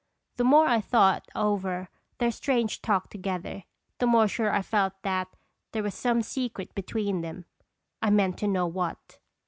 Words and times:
The 0.37 0.43
more 0.43 0.65
I 0.65 0.81
thought 0.81 1.29
over 1.35 1.89
their 2.17 2.31
strange 2.31 2.81
talk 2.81 3.11
together, 3.11 3.65
the 3.99 4.07
more 4.07 4.27
sure 4.27 4.51
I 4.51 4.63
felt 4.63 4.93
that 5.03 5.27
there 5.73 5.83
was 5.83 5.93
some 5.93 6.23
secret 6.23 6.73
between 6.73 7.21
them. 7.21 7.45
I 8.01 8.09
meant 8.09 8.39
to 8.39 8.47
know 8.47 8.65
what. 8.65 9.19